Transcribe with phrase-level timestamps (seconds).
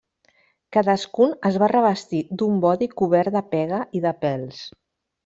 [0.77, 4.65] Cadascun es va revestir d'un bodi cobert de pega i de pèls.